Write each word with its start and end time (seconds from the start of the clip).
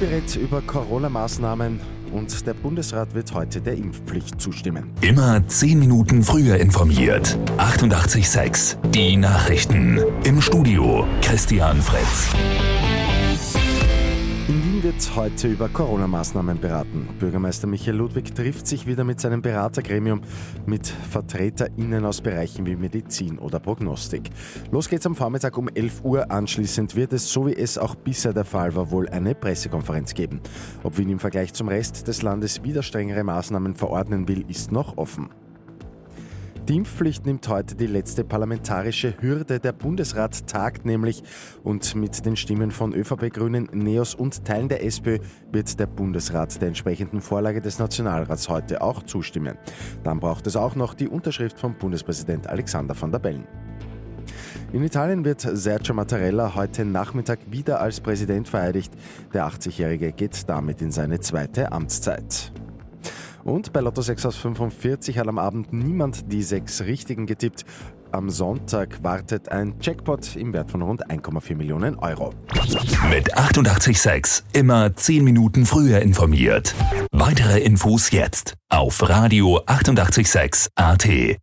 berät 0.00 0.34
über 0.34 0.62
Corona-Maßnahmen 0.62 1.78
und 2.12 2.46
der 2.46 2.54
Bundesrat 2.54 3.14
wird 3.14 3.32
heute 3.34 3.60
der 3.60 3.74
Impfpflicht 3.74 4.40
zustimmen. 4.40 4.90
Immer 5.02 5.46
10 5.46 5.78
Minuten 5.78 6.24
früher 6.24 6.56
informiert. 6.56 7.38
88.6 7.58 8.76
Die 8.90 9.16
Nachrichten. 9.16 10.00
Im 10.24 10.40
Studio 10.40 11.06
Christian 11.20 11.80
Fritz. 11.82 12.34
In 14.50 14.64
Wien 14.64 14.82
wird 14.82 15.14
heute 15.14 15.46
über 15.46 15.68
Corona-Maßnahmen 15.68 16.58
beraten. 16.58 17.08
Bürgermeister 17.20 17.68
Michael 17.68 17.98
Ludwig 17.98 18.34
trifft 18.34 18.66
sich 18.66 18.84
wieder 18.84 19.04
mit 19.04 19.20
seinem 19.20 19.42
Beratergremium 19.42 20.22
mit 20.66 20.88
VertreterInnen 20.88 22.04
aus 22.04 22.20
Bereichen 22.20 22.66
wie 22.66 22.74
Medizin 22.74 23.38
oder 23.38 23.60
Prognostik. 23.60 24.28
Los 24.72 24.88
geht's 24.88 25.06
am 25.06 25.14
Vormittag 25.14 25.56
um 25.56 25.68
11 25.68 26.02
Uhr. 26.02 26.32
Anschließend 26.32 26.96
wird 26.96 27.12
es, 27.12 27.32
so 27.32 27.46
wie 27.46 27.54
es 27.54 27.78
auch 27.78 27.94
bisher 27.94 28.32
der 28.32 28.44
Fall 28.44 28.74
war, 28.74 28.90
wohl 28.90 29.08
eine 29.08 29.36
Pressekonferenz 29.36 30.14
geben. 30.14 30.40
Ob 30.82 30.98
Wien 30.98 31.10
im 31.10 31.20
Vergleich 31.20 31.52
zum 31.52 31.68
Rest 31.68 32.08
des 32.08 32.22
Landes 32.22 32.64
wieder 32.64 32.82
strengere 32.82 33.22
Maßnahmen 33.22 33.76
verordnen 33.76 34.26
will, 34.26 34.44
ist 34.48 34.72
noch 34.72 34.98
offen. 34.98 35.30
Die 36.70 36.76
Impfpflicht 36.76 37.26
nimmt 37.26 37.48
heute 37.48 37.74
die 37.74 37.88
letzte 37.88 38.22
parlamentarische 38.22 39.20
Hürde. 39.20 39.58
Der 39.58 39.72
Bundesrat 39.72 40.46
tagt 40.46 40.84
nämlich 40.84 41.24
und 41.64 41.96
mit 41.96 42.24
den 42.24 42.36
Stimmen 42.36 42.70
von 42.70 42.94
ÖVP, 42.94 43.32
Grünen, 43.32 43.68
NEOS 43.72 44.14
und 44.14 44.44
Teilen 44.44 44.68
der 44.68 44.84
SPÖ 44.84 45.18
wird 45.50 45.80
der 45.80 45.88
Bundesrat 45.88 46.62
der 46.62 46.68
entsprechenden 46.68 47.22
Vorlage 47.22 47.60
des 47.60 47.80
Nationalrats 47.80 48.48
heute 48.48 48.82
auch 48.82 49.02
zustimmen. 49.02 49.58
Dann 50.04 50.20
braucht 50.20 50.46
es 50.46 50.54
auch 50.54 50.76
noch 50.76 50.94
die 50.94 51.08
Unterschrift 51.08 51.58
von 51.58 51.74
Bundespräsident 51.74 52.46
Alexander 52.46 52.94
van 52.96 53.10
der 53.10 53.18
Bellen. 53.18 53.48
In 54.72 54.84
Italien 54.84 55.24
wird 55.24 55.40
Sergio 55.40 55.92
Mattarella 55.92 56.54
heute 56.54 56.84
Nachmittag 56.84 57.40
wieder 57.50 57.80
als 57.80 58.00
Präsident 58.00 58.46
vereidigt. 58.46 58.92
Der 59.34 59.44
80-Jährige 59.48 60.12
geht 60.12 60.48
damit 60.48 60.80
in 60.82 60.92
seine 60.92 61.18
zweite 61.18 61.72
Amtszeit. 61.72 62.52
Und 63.44 63.72
bei 63.72 63.80
Lotto 63.80 64.02
6 64.02 64.26
aus 64.26 64.36
45 64.36 65.18
hat 65.18 65.28
am 65.28 65.38
Abend 65.38 65.72
niemand 65.72 66.32
die 66.32 66.42
sechs 66.42 66.82
Richtigen 66.82 67.26
getippt. 67.26 67.64
Am 68.12 68.28
Sonntag 68.28 69.02
wartet 69.02 69.50
ein 69.50 69.74
Jackpot 69.80 70.34
im 70.36 70.52
Wert 70.52 70.70
von 70.70 70.82
rund 70.82 71.06
1,4 71.08 71.54
Millionen 71.54 71.96
Euro. 71.96 72.34
Mit 73.08 73.36
88.6 73.36 74.42
immer 74.52 74.94
10 74.94 75.22
Minuten 75.22 75.64
früher 75.64 76.00
informiert. 76.00 76.74
Weitere 77.12 77.60
Infos 77.60 78.10
jetzt 78.10 78.54
auf 78.68 79.08
Radio 79.08 79.60
88.6 79.66 80.68
AT. 80.74 81.40